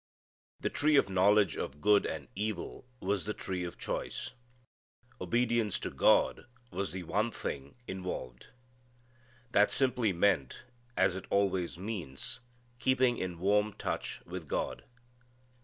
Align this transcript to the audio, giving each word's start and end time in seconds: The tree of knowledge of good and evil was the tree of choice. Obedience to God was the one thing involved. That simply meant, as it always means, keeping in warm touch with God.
The 0.59 0.71
tree 0.71 0.95
of 0.95 1.11
knowledge 1.11 1.55
of 1.55 1.79
good 1.79 2.07
and 2.07 2.27
evil 2.33 2.87
was 2.99 3.25
the 3.25 3.35
tree 3.35 3.63
of 3.63 3.77
choice. 3.77 4.31
Obedience 5.21 5.77
to 5.77 5.91
God 5.91 6.47
was 6.71 6.91
the 6.91 7.03
one 7.03 7.29
thing 7.29 7.75
involved. 7.87 8.47
That 9.51 9.69
simply 9.69 10.11
meant, 10.11 10.63
as 10.97 11.15
it 11.15 11.25
always 11.29 11.77
means, 11.77 12.39
keeping 12.79 13.19
in 13.19 13.37
warm 13.37 13.73
touch 13.73 14.21
with 14.25 14.47
God. 14.47 14.85